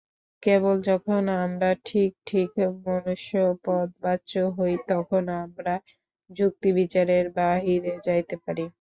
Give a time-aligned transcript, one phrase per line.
[0.43, 2.49] কেবল যখন আমরা ঠিক ঠিক
[2.85, 5.73] মনুষ্যপদবাচ্য হই, তখন আমরা
[6.29, 8.65] যুক্তি-বিচারের বাহিরে যাইতে পারি।